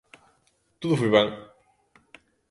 [0.81, 1.27] Todo foi ben.